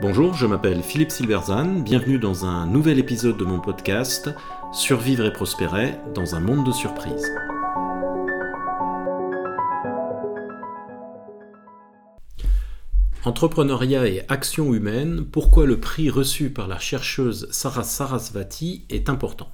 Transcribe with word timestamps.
Bonjour, 0.00 0.34
je 0.34 0.46
m'appelle 0.46 0.82
Philippe 0.82 1.10
Silverzan, 1.10 1.80
bienvenue 1.80 2.18
dans 2.18 2.44
un 2.44 2.66
nouvel 2.66 2.98
épisode 2.98 3.38
de 3.38 3.44
mon 3.44 3.58
podcast 3.58 4.28
Survivre 4.70 5.24
et 5.24 5.32
prospérer 5.32 5.94
dans 6.14 6.34
un 6.34 6.40
monde 6.40 6.66
de 6.66 6.72
surprises. 6.72 7.32
Entrepreneuriat 13.24 14.06
et 14.06 14.22
action 14.28 14.74
humaine, 14.74 15.24
pourquoi 15.24 15.64
le 15.64 15.80
prix 15.80 16.10
reçu 16.10 16.50
par 16.50 16.68
la 16.68 16.78
chercheuse 16.78 17.48
Sarah 17.50 17.82
Sarasvati 17.82 18.84
est 18.90 19.08
important? 19.08 19.48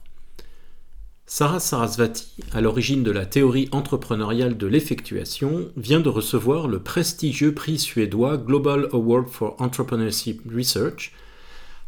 Sarah 1.32 1.60
Sarasvati, 1.60 2.26
à 2.52 2.60
l'origine 2.60 3.04
de 3.04 3.12
la 3.12 3.24
théorie 3.24 3.68
entrepreneuriale 3.70 4.56
de 4.56 4.66
l'effectuation, 4.66 5.70
vient 5.76 6.00
de 6.00 6.08
recevoir 6.08 6.66
le 6.66 6.80
prestigieux 6.80 7.54
prix 7.54 7.78
suédois 7.78 8.36
Global 8.36 8.88
Award 8.92 9.28
for 9.28 9.54
Entrepreneurship 9.60 10.42
Research, 10.52 11.12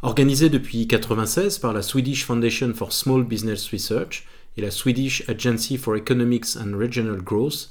organisé 0.01 0.47
depuis 0.47 0.77
1996 0.77 1.59
par 1.59 1.73
la 1.73 1.81
Swedish 1.81 2.23
Foundation 2.23 2.73
for 2.73 2.93
Small 2.93 3.25
Business 3.25 3.69
Research 3.69 4.25
et 4.55 4.61
la 4.61 4.71
Swedish 4.71 5.27
Agency 5.27 5.75
for 5.75 5.97
Economics 5.97 6.55
and 6.55 6.77
Regional 6.77 7.21
Growth. 7.21 7.69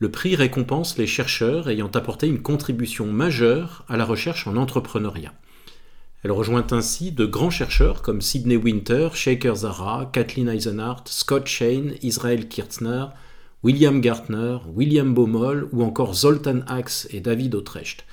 Le 0.00 0.10
prix 0.10 0.34
récompense 0.34 0.98
les 0.98 1.06
chercheurs 1.06 1.70
ayant 1.70 1.90
apporté 1.94 2.26
une 2.26 2.42
contribution 2.42 3.06
majeure 3.06 3.84
à 3.88 3.96
la 3.96 4.04
recherche 4.04 4.48
en 4.48 4.56
entrepreneuriat. 4.56 5.34
Elle 6.26 6.32
rejoint 6.32 6.66
ainsi 6.72 7.12
de 7.12 7.24
grands 7.24 7.50
chercheurs 7.50 8.02
comme 8.02 8.20
Sidney 8.20 8.56
Winter, 8.56 9.10
Shaker 9.14 9.54
Zara, 9.54 10.10
Kathleen 10.12 10.48
Eisenhardt, 10.48 11.04
Scott 11.06 11.46
Shane, 11.46 11.94
Israel 12.02 12.48
Kirtzner, 12.48 13.04
William 13.62 14.00
Gartner, 14.00 14.58
William 14.74 15.14
Baumol 15.14 15.68
ou 15.70 15.84
encore 15.84 16.14
Zoltan 16.14 16.62
Axe 16.66 17.06
et 17.12 17.20
David 17.20 17.54
Autrecht. 17.54 18.06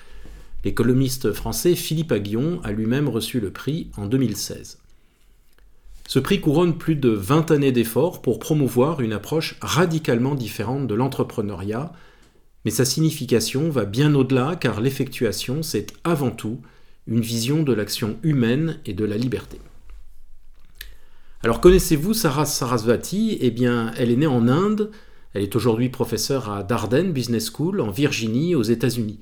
L'économiste 0.63 1.33
français 1.33 1.73
Philippe 1.73 2.11
Aguillon 2.11 2.61
a 2.63 2.71
lui-même 2.71 3.09
reçu 3.09 3.39
le 3.39 3.49
prix 3.49 3.89
en 3.97 4.05
2016. 4.05 4.77
Ce 6.07 6.19
prix 6.19 6.39
couronne 6.39 6.77
plus 6.77 6.95
de 6.95 7.09
20 7.09 7.49
années 7.49 7.71
d'efforts 7.71 8.21
pour 8.21 8.37
promouvoir 8.37 9.01
une 9.01 9.13
approche 9.13 9.55
radicalement 9.59 10.35
différente 10.35 10.85
de 10.85 10.93
l'entrepreneuriat, 10.93 11.91
mais 12.63 12.69
sa 12.69 12.85
signification 12.85 13.71
va 13.71 13.85
bien 13.85 14.13
au-delà 14.13 14.55
car 14.55 14.81
l'effectuation, 14.81 15.63
c'est 15.63 15.87
avant 16.03 16.29
tout 16.29 16.61
une 17.07 17.21
vision 17.21 17.63
de 17.63 17.73
l'action 17.73 18.17
humaine 18.23 18.79
et 18.85 18.93
de 18.93 19.05
la 19.05 19.17
liberté. 19.17 19.59
Alors 21.43 21.59
connaissez-vous 21.59 22.13
Sarah 22.13 22.45
Sarasvati? 22.45 23.37
Eh 23.41 23.51
bien, 23.51 23.91
elle 23.97 24.11
est 24.11 24.15
née 24.15 24.27
en 24.27 24.47
Inde, 24.47 24.91
elle 25.33 25.43
est 25.43 25.55
aujourd'hui 25.55 25.89
professeure 25.89 26.49
à 26.49 26.63
Darden 26.63 27.11
Business 27.11 27.51
School 27.51 27.81
en 27.81 27.91
Virginie 27.91 28.55
aux 28.55 28.63
États-Unis. 28.63 29.19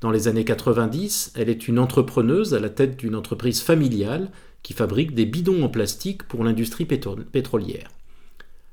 Dans 0.00 0.10
les 0.10 0.28
années 0.28 0.44
90, 0.44 1.32
elle 1.34 1.48
est 1.48 1.66
une 1.68 1.78
entrepreneuse 1.78 2.54
à 2.54 2.60
la 2.60 2.68
tête 2.68 2.98
d'une 2.98 3.16
entreprise 3.16 3.62
familiale 3.62 4.30
qui 4.62 4.74
fabrique 4.74 5.14
des 5.14 5.24
bidons 5.24 5.64
en 5.64 5.68
plastique 5.68 6.24
pour 6.24 6.44
l'industrie 6.44 6.84
pétrolière. 6.84 7.88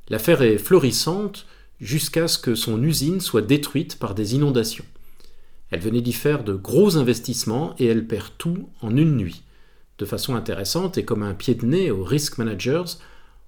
L'affaire 0.09 0.41
est 0.41 0.57
florissante 0.57 1.47
jusqu'à 1.79 2.27
ce 2.27 2.37
que 2.37 2.55
son 2.55 2.83
usine 2.83 3.21
soit 3.21 3.41
détruite 3.41 3.97
par 3.97 4.13
des 4.13 4.35
inondations. 4.35 4.85
Elle 5.73 5.79
venait 5.79 6.01
d'y 6.01 6.13
faire 6.13 6.43
de 6.43 6.53
gros 6.53 6.97
investissements 6.97 7.73
et 7.79 7.87
elle 7.87 8.05
perd 8.05 8.29
tout 8.37 8.69
en 8.81 8.95
une 8.95 9.17
nuit. 9.17 9.41
De 9.97 10.05
façon 10.05 10.35
intéressante 10.35 10.99
et 10.99 11.03
comme 11.03 11.23
un 11.23 11.33
pied 11.33 11.55
de 11.55 11.65
nez 11.65 11.89
aux 11.89 12.03
risk 12.03 12.37
managers, 12.37 12.83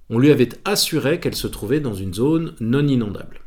on 0.10 0.18
lui 0.18 0.32
avait 0.32 0.50
assuré 0.66 1.20
qu'elle 1.20 1.36
se 1.36 1.46
trouvait 1.46 1.82
dans 1.82 1.94
une 1.94 2.16
zone 2.16 2.56
non 2.60 2.88
inondable. 2.88 3.42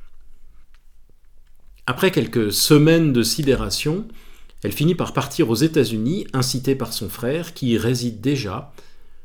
Après 1.88 2.12
quelques 2.12 2.52
semaines 2.52 3.12
de 3.12 3.24
sidération, 3.24 4.06
elle 4.62 4.70
finit 4.70 4.94
par 4.94 5.12
partir 5.12 5.50
aux 5.50 5.56
États-Unis, 5.56 6.28
incitée 6.32 6.76
par 6.76 6.92
son 6.92 7.08
frère, 7.08 7.54
qui 7.54 7.70
y 7.70 7.78
réside 7.78 8.20
déjà, 8.20 8.72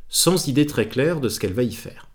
sans 0.09 0.47
idée 0.47 0.65
très 0.65 0.89
claire 0.89 1.19
de 1.19 1.29
ce 1.29 1.39
qu'elle 1.39 1.53
va 1.53 1.61
y 1.61 1.73
faire. 1.73 2.07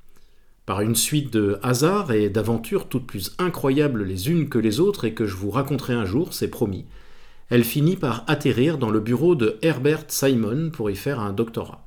Par 0.66 0.81
une 0.81 0.97
suite 0.97 1.32
de 1.32 1.60
hasards 1.62 2.10
et 2.10 2.31
d'aventures 2.31 2.88
toutes 2.88 3.06
plus 3.06 3.37
incroyables 3.38 4.03
les 4.03 4.28
unes 4.28 4.48
que 4.48 4.59
les 4.59 4.81
autres 4.81 5.04
et 5.04 5.15
que 5.15 5.25
je 5.25 5.37
vous 5.37 5.53
raconterai 5.53 5.94
un 5.94 6.04
jour, 6.04 6.34
c'est 6.34 6.48
promis, 6.48 6.84
elle 7.50 7.64
finit 7.64 7.97
par 7.97 8.25
atterrir 8.26 8.78
dans 8.78 8.91
le 8.91 9.00
bureau 9.00 9.34
de 9.34 9.59
Herbert 9.62 10.04
Simon 10.09 10.70
pour 10.70 10.91
y 10.91 10.97
faire 10.97 11.20
un 11.20 11.32
doctorat. 11.32 11.86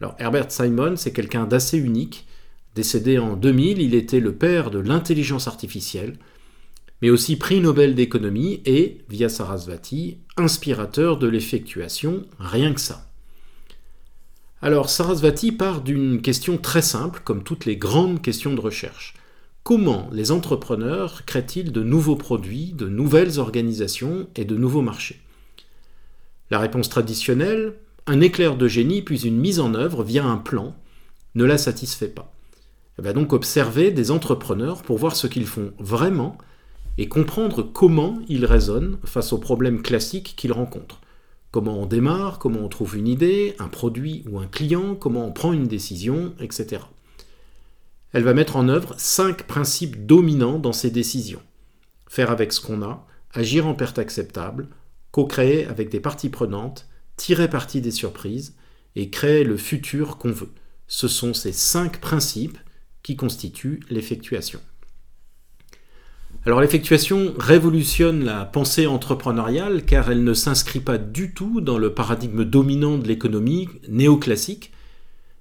Alors 0.00 0.16
Herbert 0.18 0.50
Simon, 0.50 0.96
c'est 0.96 1.12
quelqu'un 1.12 1.46
d'assez 1.46 1.78
unique. 1.78 2.26
Décédé 2.74 3.18
en 3.18 3.36
2000, 3.36 3.80
il 3.80 3.94
était 3.94 4.20
le 4.20 4.34
père 4.34 4.70
de 4.70 4.78
l'intelligence 4.78 5.46
artificielle, 5.46 6.16
mais 7.02 7.10
aussi 7.10 7.36
prix 7.36 7.60
Nobel 7.60 7.94
d'économie 7.94 8.62
et, 8.64 8.98
via 9.10 9.28
Sarasvati, 9.28 10.18
inspirateur 10.36 11.18
de 11.18 11.26
l'effectuation, 11.26 12.24
rien 12.38 12.72
que 12.72 12.80
ça. 12.80 13.10
Alors 14.62 14.88
Sarasvati 14.88 15.52
part 15.52 15.82
d'une 15.82 16.22
question 16.22 16.56
très 16.56 16.82
simple, 16.82 17.20
comme 17.24 17.42
toutes 17.42 17.66
les 17.66 17.76
grandes 17.76 18.22
questions 18.22 18.54
de 18.54 18.60
recherche. 18.60 19.14
Comment 19.64 20.08
les 20.10 20.32
entrepreneurs 20.32 21.24
créent-ils 21.24 21.70
de 21.70 21.84
nouveaux 21.84 22.16
produits, 22.16 22.72
de 22.72 22.88
nouvelles 22.88 23.38
organisations 23.38 24.26
et 24.34 24.44
de 24.44 24.56
nouveaux 24.56 24.82
marchés? 24.82 25.20
La 26.50 26.58
réponse 26.58 26.88
traditionnelle, 26.88 27.74
un 28.08 28.20
éclair 28.20 28.56
de 28.56 28.66
génie 28.66 29.02
puis 29.02 29.24
une 29.24 29.38
mise 29.38 29.60
en 29.60 29.74
œuvre 29.74 30.02
via 30.02 30.24
un 30.24 30.38
plan, 30.38 30.74
ne 31.36 31.44
la 31.44 31.58
satisfait 31.58 32.08
pas. 32.08 32.34
Elle 32.98 33.04
va 33.04 33.12
donc 33.12 33.32
observer 33.32 33.92
des 33.92 34.10
entrepreneurs 34.10 34.82
pour 34.82 34.98
voir 34.98 35.14
ce 35.14 35.28
qu'ils 35.28 35.46
font 35.46 35.72
vraiment 35.78 36.36
et 36.98 37.08
comprendre 37.08 37.62
comment 37.62 38.18
ils 38.28 38.46
raisonnent 38.46 38.98
face 39.04 39.32
aux 39.32 39.38
problèmes 39.38 39.80
classiques 39.80 40.34
qu'ils 40.36 40.52
rencontrent. 40.52 41.00
Comment 41.52 41.78
on 41.78 41.86
démarre, 41.86 42.40
comment 42.40 42.64
on 42.64 42.68
trouve 42.68 42.96
une 42.96 43.06
idée, 43.06 43.54
un 43.60 43.68
produit 43.68 44.24
ou 44.28 44.40
un 44.40 44.46
client, 44.48 44.96
comment 44.96 45.24
on 45.24 45.32
prend 45.32 45.52
une 45.52 45.68
décision, 45.68 46.34
etc 46.40 46.80
elle 48.12 48.24
va 48.24 48.34
mettre 48.34 48.56
en 48.56 48.68
œuvre 48.68 48.94
cinq 48.98 49.44
principes 49.44 50.06
dominants 50.06 50.58
dans 50.58 50.72
ses 50.72 50.90
décisions. 50.90 51.42
Faire 52.08 52.30
avec 52.30 52.52
ce 52.52 52.60
qu'on 52.60 52.82
a, 52.82 53.06
agir 53.32 53.66
en 53.66 53.74
perte 53.74 53.98
acceptable, 53.98 54.68
co-créer 55.10 55.66
avec 55.66 55.88
des 55.88 56.00
parties 56.00 56.28
prenantes, 56.28 56.88
tirer 57.16 57.48
parti 57.48 57.80
des 57.80 57.90
surprises 57.90 58.54
et 58.96 59.10
créer 59.10 59.44
le 59.44 59.56
futur 59.56 60.18
qu'on 60.18 60.32
veut. 60.32 60.50
Ce 60.86 61.08
sont 61.08 61.32
ces 61.32 61.52
cinq 61.52 62.00
principes 62.00 62.58
qui 63.02 63.16
constituent 63.16 63.80
l'effectuation. 63.88 64.60
Alors 66.44 66.60
l'effectuation 66.60 67.34
révolutionne 67.38 68.24
la 68.24 68.44
pensée 68.44 68.86
entrepreneuriale 68.86 69.84
car 69.84 70.10
elle 70.10 70.24
ne 70.24 70.34
s'inscrit 70.34 70.80
pas 70.80 70.98
du 70.98 71.32
tout 71.32 71.60
dans 71.60 71.78
le 71.78 71.94
paradigme 71.94 72.44
dominant 72.44 72.98
de 72.98 73.06
l'économie 73.06 73.68
néoclassique 73.88 74.72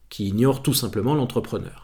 qui 0.09 0.27
ignore 0.27 0.61
tout 0.61 0.75
simplement 0.75 1.15
l'entrepreneur. 1.15 1.80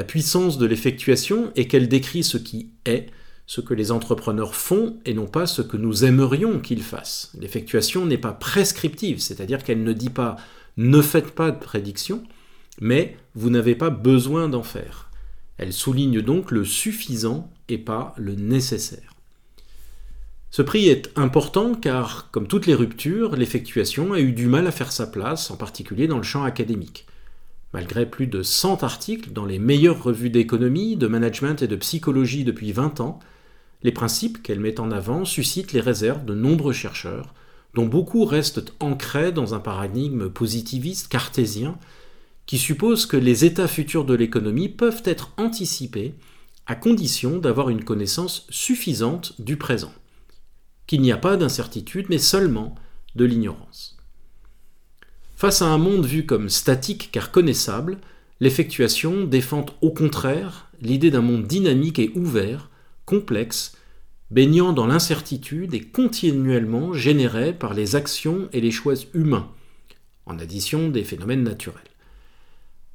La 0.00 0.04
puissance 0.04 0.56
de 0.56 0.64
l'effectuation 0.64 1.52
est 1.56 1.66
qu'elle 1.66 1.86
décrit 1.86 2.24
ce 2.24 2.38
qui 2.38 2.70
est, 2.86 3.10
ce 3.44 3.60
que 3.60 3.74
les 3.74 3.92
entrepreneurs 3.92 4.54
font 4.54 4.98
et 5.04 5.12
non 5.12 5.26
pas 5.26 5.46
ce 5.46 5.60
que 5.60 5.76
nous 5.76 6.06
aimerions 6.06 6.58
qu'ils 6.58 6.82
fassent. 6.82 7.32
L'effectuation 7.38 8.06
n'est 8.06 8.16
pas 8.16 8.32
prescriptive, 8.32 9.20
c'est-à-dire 9.20 9.62
qu'elle 9.62 9.82
ne 9.82 9.92
dit 9.92 10.08
pas 10.08 10.36
ne 10.78 11.02
faites 11.02 11.32
pas 11.32 11.50
de 11.50 11.58
prédiction, 11.58 12.22
mais 12.80 13.18
vous 13.34 13.50
n'avez 13.50 13.74
pas 13.74 13.90
besoin 13.90 14.48
d'en 14.48 14.62
faire. 14.62 15.10
Elle 15.58 15.74
souligne 15.74 16.22
donc 16.22 16.50
le 16.50 16.64
suffisant 16.64 17.52
et 17.68 17.76
pas 17.76 18.14
le 18.16 18.34
nécessaire. 18.36 19.12
Ce 20.50 20.62
prix 20.62 20.88
est 20.88 21.12
important 21.14 21.74
car, 21.74 22.30
comme 22.30 22.48
toutes 22.48 22.66
les 22.66 22.74
ruptures, 22.74 23.36
l'effectuation 23.36 24.14
a 24.14 24.20
eu 24.20 24.32
du 24.32 24.46
mal 24.46 24.66
à 24.66 24.72
faire 24.72 24.92
sa 24.92 25.06
place, 25.06 25.50
en 25.50 25.58
particulier 25.58 26.06
dans 26.06 26.16
le 26.16 26.22
champ 26.22 26.42
académique. 26.42 27.04
Malgré 27.72 28.04
plus 28.04 28.26
de 28.26 28.42
100 28.42 28.82
articles 28.82 29.32
dans 29.32 29.44
les 29.44 29.58
meilleures 29.58 30.02
revues 30.02 30.30
d'économie, 30.30 30.96
de 30.96 31.06
management 31.06 31.62
et 31.62 31.68
de 31.68 31.76
psychologie 31.76 32.44
depuis 32.44 32.72
20 32.72 33.00
ans, 33.00 33.20
les 33.82 33.92
principes 33.92 34.42
qu'elle 34.42 34.60
met 34.60 34.80
en 34.80 34.90
avant 34.90 35.24
suscitent 35.24 35.72
les 35.72 35.80
réserves 35.80 36.24
de 36.24 36.34
nombreux 36.34 36.72
chercheurs, 36.72 37.32
dont 37.74 37.86
beaucoup 37.86 38.24
restent 38.24 38.74
ancrés 38.80 39.32
dans 39.32 39.54
un 39.54 39.60
paradigme 39.60 40.28
positiviste 40.28 41.08
cartésien 41.08 41.78
qui 42.46 42.58
suppose 42.58 43.06
que 43.06 43.16
les 43.16 43.44
états 43.44 43.68
futurs 43.68 44.04
de 44.04 44.14
l'économie 44.14 44.68
peuvent 44.68 45.02
être 45.04 45.32
anticipés 45.36 46.14
à 46.66 46.74
condition 46.74 47.38
d'avoir 47.38 47.68
une 47.70 47.84
connaissance 47.84 48.46
suffisante 48.50 49.40
du 49.40 49.56
présent, 49.56 49.92
qu'il 50.88 51.00
n'y 51.00 51.12
a 51.12 51.16
pas 51.16 51.36
d'incertitude 51.36 52.06
mais 52.10 52.18
seulement 52.18 52.74
de 53.14 53.24
l'ignorance. 53.24 53.99
Face 55.40 55.62
à 55.62 55.68
un 55.68 55.78
monde 55.78 56.04
vu 56.04 56.26
comme 56.26 56.50
statique 56.50 57.08
car 57.12 57.30
connaissable, 57.30 57.96
l'effectuation 58.40 59.24
défend 59.24 59.64
au 59.80 59.90
contraire 59.90 60.68
l'idée 60.82 61.10
d'un 61.10 61.22
monde 61.22 61.46
dynamique 61.46 61.98
et 61.98 62.12
ouvert, 62.14 62.68
complexe, 63.06 63.74
baignant 64.30 64.74
dans 64.74 64.86
l'incertitude 64.86 65.72
et 65.72 65.80
continuellement 65.80 66.92
généré 66.92 67.54
par 67.54 67.72
les 67.72 67.96
actions 67.96 68.50
et 68.52 68.60
les 68.60 68.70
choix 68.70 68.92
humains, 69.14 69.48
en 70.26 70.38
addition 70.38 70.90
des 70.90 71.04
phénomènes 71.04 71.42
naturels. 71.42 71.80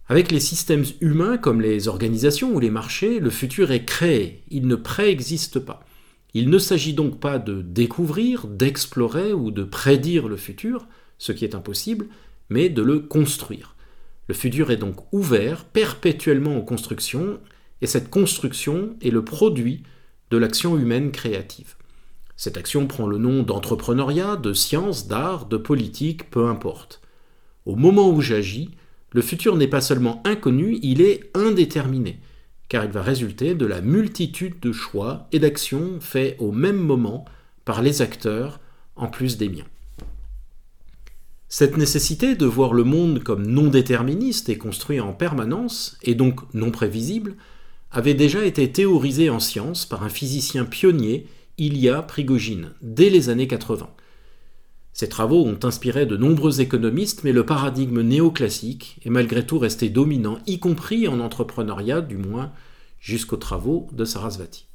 Avec 0.08 0.32
les 0.32 0.40
systèmes 0.40 0.86
humains 1.02 1.40
comme 1.40 1.62
les 1.62 1.88
organisations 1.88 2.54
ou 2.54 2.60
les 2.60 2.70
marchés, 2.70 3.20
le 3.20 3.32
futur 3.32 3.72
est 3.72 3.86
créé, 3.86 4.44
il 4.52 4.68
ne 4.68 4.76
préexiste 4.76 5.58
pas. 5.58 5.84
Il 6.36 6.52
ne 6.52 6.60
s'agit 6.60 6.94
donc 6.94 7.20
pas 7.20 7.40
de 7.40 7.64
découvrir, 7.64 8.46
d'explorer 8.46 9.34
ou 9.34 9.50
de 9.50 9.64
prédire 9.64 10.28
le 10.28 10.38
futur, 10.38 10.86
ce 11.18 11.32
qui 11.32 11.44
est 11.44 11.56
impossible, 11.56 12.06
mais 12.50 12.70
de 12.70 12.82
le 12.82 13.00
construire. 13.00 13.76
Le 14.28 14.34
futur 14.34 14.72
est 14.72 14.78
donc 14.78 15.12
ouvert, 15.14 15.66
perpétuellement 15.66 16.58
en 16.58 16.62
construction, 16.62 17.40
et 17.82 17.88
cette 17.88 18.10
construction 18.10 18.96
est 19.02 19.12
le 19.12 19.24
produit 19.24 19.84
de 20.32 20.38
l'action 20.38 20.78
humaine 20.78 21.12
créative. 21.12 21.76
Cette 22.36 22.58
action 22.58 22.88
prend 22.88 23.08
le 23.08 23.18
nom 23.18 23.44
d'entrepreneuriat, 23.44 24.36
de 24.36 24.54
science, 24.54 25.08
d'art, 25.08 25.46
de 25.46 25.58
politique, 25.58 26.30
peu 26.30 26.48
importe. 26.48 27.02
Au 27.66 27.76
moment 27.76 28.10
où 28.10 28.22
j'agis, 28.22 28.72
le 29.12 29.22
futur 29.22 29.56
n'est 29.56 29.68
pas 29.68 29.82
seulement 29.82 30.22
inconnu, 30.26 30.78
il 30.82 31.02
est 31.02 31.32
indéterminé, 31.36 32.20
car 32.68 32.84
il 32.84 32.92
va 32.92 33.02
résulter 33.02 33.56
de 33.56 33.66
la 33.66 33.82
multitude 33.82 34.60
de 34.60 34.72
choix 34.72 35.28
et 35.32 35.40
d'actions 35.40 36.00
faits 36.02 36.36
au 36.40 36.52
même 36.52 36.78
moment 36.78 37.26
par 37.64 37.82
les 37.82 38.02
acteurs, 38.02 38.60
en 38.96 39.08
plus 39.08 39.38
des 39.38 39.50
miens. 39.50 39.66
Cette 41.58 41.78
nécessité 41.78 42.36
de 42.36 42.46
voir 42.46 42.74
le 42.74 42.84
monde 42.84 43.24
comme 43.24 43.48
non 43.48 43.68
déterministe 43.68 44.50
et 44.50 44.58
construit 44.58 45.00
en 45.00 45.14
permanence, 45.14 45.98
et 46.04 46.14
donc 46.14 46.42
non 46.54 46.70
prévisible, 46.70 47.38
avait 47.92 48.14
déjà 48.14 48.44
été 48.44 48.70
théorisée 48.74 49.30
en 49.30 49.40
science 49.40 49.86
par 49.86 50.04
un 50.04 50.10
physicien 50.10 50.66
pionnier, 50.66 51.28
Ilya 51.58 52.02
Prigogine, 52.02 52.74
dès 52.82 53.10
les 53.10 53.30
années 53.30 53.48
80. 53.48 53.90
Ces 54.92 55.08
travaux 55.08 55.46
ont 55.46 55.58
inspiré 55.64 56.06
de 56.06 56.18
nombreux 56.18 56.60
économistes, 56.60 57.24
mais 57.24 57.32
le 57.32 57.46
paradigme 57.46 58.02
néoclassique 58.02 58.98
est 59.06 59.10
malgré 59.10 59.46
tout 59.46 59.58
resté 59.58 59.88
dominant, 59.88 60.40
y 60.48 60.60
compris 60.60 61.08
en 61.08 61.22
entrepreneuriat, 61.22 62.02
du 62.02 62.18
moins 62.18 62.52
jusqu'aux 63.00 63.38
travaux 63.38 63.88
de 63.94 64.04
Sarasvati. 64.04 64.68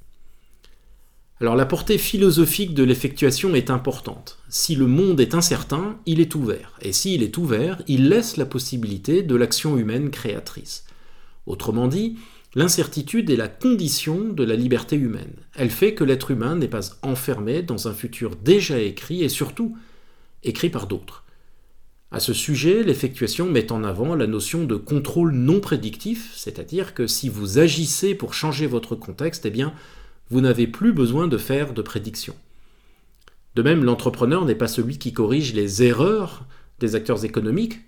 Alors 1.43 1.57
la 1.57 1.65
portée 1.65 1.97
philosophique 1.97 2.75
de 2.75 2.85
l'effectuation 2.85 3.55
est 3.55 3.71
importante. 3.71 4.39
Si 4.51 4.75
le 4.75 4.87
monde 4.87 5.21
est 5.21 5.35
incertain, 5.35 5.99
il 6.05 6.21
est 6.21 6.35
ouvert. 6.35 6.79
Et 6.83 6.93
s'il 6.93 7.23
est 7.23 7.39
ouvert, 7.39 7.81
il 7.89 8.11
laisse 8.11 8.37
la 8.37 8.45
possibilité 8.45 9.23
de 9.23 9.35
l'action 9.35 9.79
humaine 9.79 10.11
créatrice. 10.11 10.85
Autrement 11.47 11.89
dit, 11.89 12.19
l'incertitude 12.55 13.31
est 13.31 13.37
la 13.37 13.49
condition 13.49 14.29
de 14.35 14.45
la 14.45 14.55
liberté 14.55 14.97
humaine. 14.97 15.33
Elle 15.57 15.71
fait 15.71 15.95
que 15.95 16.05
l'être 16.05 16.31
humain 16.31 16.57
n'est 16.57 16.69
pas 16.69 16.99
enfermé 17.01 17.63
dans 17.63 17.89
un 17.89 17.95
futur 17.95 18.37
déjà 18.37 18.79
écrit 18.79 19.23
et 19.23 19.31
surtout 19.31 19.79
écrit 20.43 20.69
par 20.69 20.87
d'autres. 20.87 21.25
À 22.11 22.21
ce 22.21 22.35
sujet, 22.35 22.83
l'effectuation 22.83 23.49
met 23.49 23.73
en 23.73 23.83
avant 23.83 24.15
la 24.15 24.27
notion 24.27 24.65
de 24.65 24.75
contrôle 24.75 25.33
non 25.33 25.61
prédictif, 25.61 26.33
c'est-à-dire 26.35 26.93
que 26.93 27.07
si 27.07 27.31
vous 27.31 27.59
agissez 27.59 28.15
pour 28.15 28.35
changer 28.35 28.67
votre 28.67 28.95
contexte, 28.95 29.47
eh 29.47 29.51
bien, 29.51 29.73
vous 30.31 30.41
n'avez 30.41 30.67
plus 30.67 30.93
besoin 30.93 31.29
de 31.29 31.37
faire 31.37 31.75
de 31.75 31.83
prédictions. 31.83 32.37
De 33.57 33.63
même, 33.63 33.85
l'entrepreneur 33.85 34.45
n'est 34.45 34.55
pas 34.55 34.69
celui 34.69 34.99
qui 34.99 35.13
corrige 35.13 35.55
les 35.55 35.83
erreurs 35.83 36.47
des 36.79 36.95
acteurs 36.95 37.25
économiques, 37.25 37.81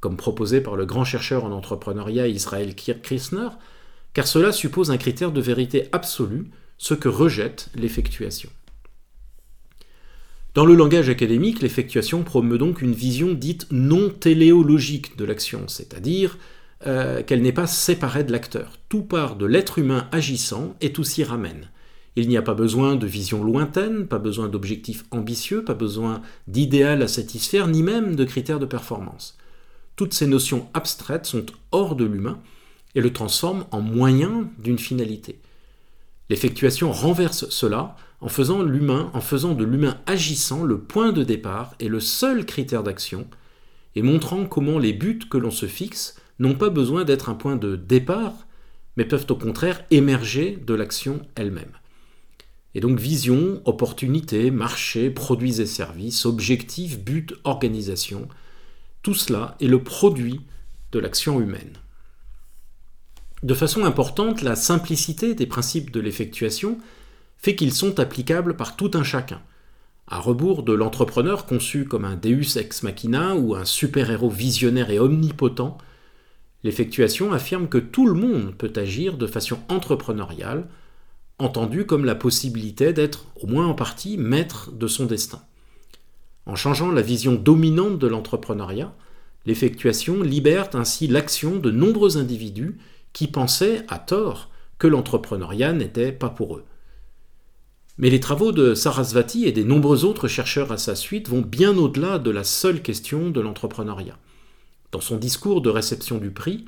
comme 0.00 0.16
proposé 0.16 0.60
par 0.60 0.76
le 0.76 0.86
grand 0.86 1.04
chercheur 1.04 1.44
en 1.44 1.52
entrepreneuriat 1.52 2.28
Israël 2.28 2.74
Kirchner, 2.74 3.48
car 4.14 4.26
cela 4.26 4.52
suppose 4.52 4.90
un 4.90 4.96
critère 4.96 5.32
de 5.32 5.40
vérité 5.40 5.88
absolue, 5.92 6.50
ce 6.78 6.94
que 6.94 7.08
rejette 7.08 7.70
l'effectuation. 7.74 8.50
Dans 10.54 10.64
le 10.66 10.74
langage 10.74 11.08
académique, 11.08 11.62
l'effectuation 11.62 12.22
promeut 12.22 12.58
donc 12.58 12.80
une 12.80 12.92
vision 12.92 13.34
dite 13.34 13.66
non 13.72 14.08
téléologique 14.08 15.16
de 15.16 15.24
l'action, 15.24 15.66
c'est-à-dire 15.66 16.38
euh, 16.86 17.22
qu'elle 17.22 17.42
n'est 17.42 17.52
pas 17.52 17.66
séparée 17.66 18.24
de 18.24 18.30
l'acteur. 18.30 18.78
Tout 18.88 19.02
part 19.02 19.36
de 19.36 19.46
l'être 19.46 19.78
humain 19.78 20.08
agissant 20.12 20.76
et 20.80 20.92
tout 20.92 21.02
s'y 21.02 21.24
ramène. 21.24 21.70
Il 22.16 22.28
n'y 22.28 22.36
a 22.36 22.42
pas 22.42 22.54
besoin 22.54 22.94
de 22.94 23.06
vision 23.06 23.42
lointaine, 23.42 24.06
pas 24.06 24.18
besoin 24.18 24.48
d'objectifs 24.48 25.04
ambitieux, 25.10 25.64
pas 25.64 25.74
besoin 25.74 26.22
d'idéal 26.46 27.02
à 27.02 27.08
satisfaire, 27.08 27.66
ni 27.66 27.82
même 27.82 28.14
de 28.14 28.24
critères 28.24 28.60
de 28.60 28.66
performance. 28.66 29.36
Toutes 29.96 30.14
ces 30.14 30.26
notions 30.26 30.68
abstraites 30.74 31.26
sont 31.26 31.46
hors 31.72 31.96
de 31.96 32.04
l'humain 32.04 32.38
et 32.94 33.00
le 33.00 33.12
transforment 33.12 33.64
en 33.72 33.80
moyen 33.80 34.48
d'une 34.58 34.78
finalité. 34.78 35.40
L'effectuation 36.30 36.92
renverse 36.92 37.48
cela 37.50 37.96
en 38.20 38.28
faisant 38.28 38.62
l'humain, 38.62 39.10
en 39.12 39.20
faisant 39.20 39.54
de 39.54 39.64
l'humain 39.64 39.98
agissant 40.06 40.64
le 40.64 40.78
point 40.78 41.12
de 41.12 41.22
départ 41.22 41.74
et 41.80 41.88
le 41.88 42.00
seul 42.00 42.46
critère 42.46 42.82
d'action, 42.82 43.26
et 43.96 44.02
montrant 44.02 44.46
comment 44.46 44.78
les 44.78 44.92
buts 44.92 45.20
que 45.30 45.38
l'on 45.38 45.50
se 45.50 45.66
fixe 45.66 46.16
n'ont 46.38 46.54
pas 46.54 46.70
besoin 46.70 47.04
d'être 47.04 47.28
un 47.28 47.34
point 47.34 47.56
de 47.56 47.76
départ, 47.76 48.46
mais 48.96 49.04
peuvent 49.04 49.26
au 49.28 49.36
contraire 49.36 49.84
émerger 49.90 50.58
de 50.64 50.74
l'action 50.74 51.20
elle-même. 51.34 51.72
Et 52.74 52.80
donc 52.80 52.98
vision, 52.98 53.62
opportunité, 53.64 54.50
marché, 54.50 55.10
produits 55.10 55.60
et 55.60 55.66
services, 55.66 56.26
objectifs, 56.26 56.98
but, 56.98 57.34
organisation, 57.44 58.28
tout 59.02 59.14
cela 59.14 59.56
est 59.60 59.66
le 59.66 59.82
produit 59.82 60.40
de 60.92 60.98
l'action 60.98 61.40
humaine. 61.40 61.74
De 63.42 63.54
façon 63.54 63.84
importante, 63.84 64.42
la 64.42 64.56
simplicité 64.56 65.34
des 65.34 65.46
principes 65.46 65.90
de 65.90 66.00
l'effectuation 66.00 66.78
fait 67.36 67.54
qu'ils 67.54 67.74
sont 67.74 68.00
applicables 68.00 68.56
par 68.56 68.74
tout 68.74 68.90
un 68.94 69.02
chacun. 69.02 69.42
À 70.06 70.18
rebours 70.18 70.62
de 70.62 70.72
l'entrepreneur 70.72 71.44
conçu 71.44 71.84
comme 71.84 72.04
un 72.04 72.16
deus 72.16 72.56
ex 72.56 72.82
machina 72.82 73.34
ou 73.34 73.54
un 73.54 73.64
super-héros 73.64 74.30
visionnaire 74.30 74.90
et 74.90 74.98
omnipotent, 74.98 75.76
l'effectuation 76.62 77.32
affirme 77.32 77.68
que 77.68 77.78
tout 77.78 78.06
le 78.06 78.14
monde 78.14 78.54
peut 78.56 78.72
agir 78.76 79.18
de 79.18 79.26
façon 79.26 79.58
entrepreneuriale, 79.68 80.66
entendu 81.38 81.86
comme 81.86 82.04
la 82.04 82.14
possibilité 82.14 82.92
d'être, 82.92 83.26
au 83.40 83.46
moins 83.46 83.66
en 83.66 83.74
partie, 83.74 84.16
maître 84.16 84.70
de 84.72 84.86
son 84.86 85.06
destin. 85.06 85.42
En 86.46 86.54
changeant 86.56 86.90
la 86.90 87.02
vision 87.02 87.34
dominante 87.34 87.98
de 87.98 88.06
l'entrepreneuriat, 88.06 88.94
l'effectuation 89.46 90.22
libère 90.22 90.68
ainsi 90.74 91.06
l'action 91.06 91.56
de 91.56 91.70
nombreux 91.70 92.16
individus 92.16 92.78
qui 93.12 93.28
pensaient, 93.28 93.84
à 93.88 93.98
tort, 93.98 94.50
que 94.78 94.86
l'entrepreneuriat 94.86 95.72
n'était 95.72 96.12
pas 96.12 96.28
pour 96.28 96.56
eux. 96.56 96.64
Mais 97.96 98.10
les 98.10 98.20
travaux 98.20 98.50
de 98.50 98.74
Sarasvati 98.74 99.46
et 99.46 99.52
des 99.52 99.64
nombreux 99.64 100.04
autres 100.04 100.26
chercheurs 100.26 100.72
à 100.72 100.78
sa 100.78 100.96
suite 100.96 101.28
vont 101.28 101.42
bien 101.42 101.76
au-delà 101.78 102.18
de 102.18 102.30
la 102.30 102.42
seule 102.42 102.82
question 102.82 103.30
de 103.30 103.40
l'entrepreneuriat. 103.40 104.18
Dans 104.90 105.00
son 105.00 105.16
discours 105.16 105.60
de 105.60 105.70
réception 105.70 106.18
du 106.18 106.30
prix, 106.30 106.64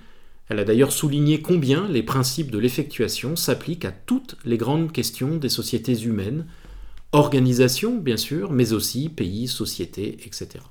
elle 0.49 0.61
a 0.61 0.65
d'ailleurs 0.65 0.93
souligné 0.93 1.43
combien 1.43 1.89
les 1.89 2.03
principes 2.03 2.51
de 2.51 2.59
l'effectuation 2.59 3.35
s'appliquent 3.35 3.85
à 3.85 3.93
toutes 3.93 4.37
les 4.45 4.57
grandes 4.57 4.93
questions 4.93 5.37
des 5.37 5.49
sociétés 5.49 6.01
humaines, 6.03 6.47
organisation 7.13 7.97
bien 7.99 8.17
sûr, 8.17 8.53
mais 8.53 8.73
aussi 8.73 9.09
pays, 9.09 9.49
société, 9.49 10.19
etc. 10.25 10.65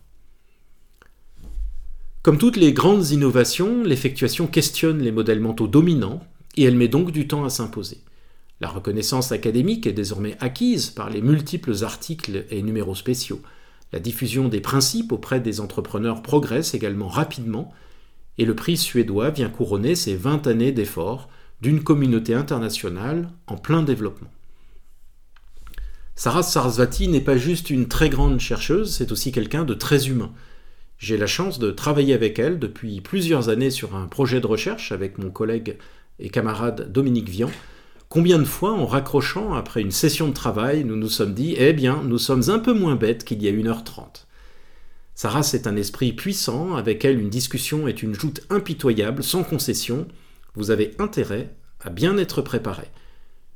Comme 2.21 2.37
toutes 2.37 2.57
les 2.57 2.73
grandes 2.73 3.11
innovations, 3.11 3.83
l'effectuation 3.83 4.47
questionne 4.47 4.99
les 4.99 5.11
modèles 5.11 5.41
mentaux 5.41 5.67
dominants 5.67 6.21
et 6.57 6.63
elle 6.63 6.75
met 6.75 6.87
donc 6.87 7.11
du 7.11 7.27
temps 7.27 7.45
à 7.45 7.49
s'imposer. 7.49 7.99
La 8.61 8.69
reconnaissance 8.69 9.33
académique 9.33 9.85
est 9.85 9.93
désormais 9.93 10.37
acquise 10.39 10.89
par 10.89 11.09
les 11.09 11.21
multiples 11.21 11.83
articles 11.83 12.45
et 12.49 12.61
numéros 12.61 12.95
spéciaux. 12.95 13.41
La 13.91 13.99
diffusion 13.99 14.47
des 14.47 14.61
principes 14.61 15.11
auprès 15.11 15.41
des 15.41 15.59
entrepreneurs 15.59 16.21
progresse 16.21 16.73
également 16.73 17.09
rapidement 17.09 17.73
et 18.37 18.45
le 18.45 18.55
prix 18.55 18.77
suédois 18.77 19.29
vient 19.29 19.49
couronner 19.49 19.95
ces 19.95 20.15
20 20.15 20.47
années 20.47 20.71
d'efforts 20.71 21.29
d'une 21.61 21.83
communauté 21.83 22.33
internationale 22.33 23.29
en 23.47 23.57
plein 23.57 23.81
développement. 23.81 24.31
Sarah 26.15 26.43
Sarasvati 26.43 27.07
n'est 27.07 27.21
pas 27.21 27.37
juste 27.37 27.69
une 27.69 27.87
très 27.87 28.09
grande 28.09 28.39
chercheuse, 28.39 28.93
c'est 28.93 29.11
aussi 29.11 29.31
quelqu'un 29.31 29.65
de 29.65 29.73
très 29.73 30.07
humain. 30.07 30.31
J'ai 30.97 31.17
la 31.17 31.27
chance 31.27 31.59
de 31.59 31.71
travailler 31.71 32.13
avec 32.13 32.39
elle 32.39 32.57
depuis 32.57 33.01
plusieurs 33.01 33.49
années 33.49 33.69
sur 33.69 33.95
un 33.95 34.07
projet 34.07 34.39
de 34.39 34.47
recherche 34.47 34.93
avec 34.93 35.17
mon 35.17 35.29
collègue 35.29 35.77
et 36.19 36.29
camarade 36.29 36.91
Dominique 36.91 37.29
Vian. 37.29 37.51
Combien 38.07 38.39
de 38.39 38.45
fois, 38.45 38.71
en 38.71 38.85
raccrochant 38.85 39.53
après 39.53 39.81
une 39.81 39.91
session 39.91 40.29
de 40.29 40.33
travail, 40.33 40.85
nous 40.85 40.95
nous 40.95 41.09
sommes 41.09 41.33
dit 41.33 41.55
Eh 41.57 41.73
bien, 41.73 42.01
nous 42.03 42.17
sommes 42.17 42.49
un 42.49 42.59
peu 42.59 42.73
moins 42.73 42.95
bêtes 42.95 43.25
qu'il 43.25 43.43
y 43.43 43.49
a 43.49 43.51
1h30. 43.51 44.25
Sa 45.15 45.39
est 45.53 45.65
un 45.65 45.77
esprit 45.77 46.11
puissant, 46.11 46.75
avec 46.75 47.05
elle 47.05 47.17
une 47.17 47.29
discussion 47.29 47.87
est 47.87 48.03
une 48.03 48.13
joute 48.13 48.41
impitoyable, 48.49 49.23
sans 49.23 49.45
concession. 49.45 50.09
Vous 50.55 50.71
avez 50.71 50.93
intérêt 50.99 51.55
à 51.79 51.89
bien 51.89 52.17
être 52.17 52.41
préparé. 52.41 52.83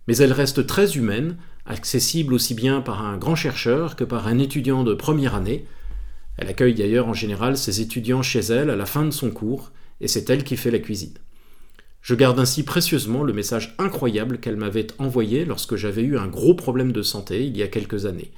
Mais 0.08 0.16
elle 0.18 0.32
reste 0.32 0.66
très 0.66 0.96
humaine, 0.96 1.38
accessible 1.66 2.34
aussi 2.34 2.54
bien 2.54 2.80
par 2.80 3.06
un 3.06 3.18
grand 3.18 3.36
chercheur 3.36 3.98
que 3.98 4.06
par 4.06 4.28
un 4.28 4.40
étudiant 4.40 4.86
de 4.86 4.94
première 4.94 5.36
année. 5.36 5.66
Elle 6.38 6.48
accueille 6.48 6.76
d'ailleurs 6.76 7.10
en 7.10 7.14
général 7.14 7.58
ses 7.58 7.82
étudiants 7.82 8.22
chez 8.22 8.40
elle 8.40 8.70
à 8.70 8.78
la 8.78 8.86
fin 8.86 9.04
de 9.04 9.12
son 9.12 9.30
cours, 9.30 9.74
et 10.00 10.08
c'est 10.08 10.30
elle 10.30 10.46
qui 10.46 10.56
fait 10.56 10.72
la 10.72 10.80
cuisine. 10.80 11.18
Je 12.02 12.16
garde 12.16 12.40
ainsi 12.40 12.64
précieusement 12.64 13.24
le 13.24 13.34
message 13.34 13.76
incroyable 13.80 14.40
qu'elle 14.40 14.56
m'avait 14.56 14.88
envoyé 14.98 15.44
lorsque 15.44 15.76
j'avais 15.76 16.04
eu 16.04 16.18
un 16.18 16.28
gros 16.28 16.54
problème 16.54 16.94
de 16.94 17.02
santé 17.02 17.46
il 17.46 17.58
y 17.58 17.64
a 17.64 17.68
quelques 17.68 18.06
années. 18.06 18.32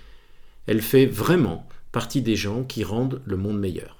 Elle 0.66 0.82
fait 0.82 1.06
vraiment 1.06 1.68
partie 1.92 2.22
des 2.22 2.36
gens 2.36 2.64
qui 2.64 2.84
rendent 2.84 3.22
le 3.26 3.38
monde 3.38 3.60
meilleur. 3.60 3.98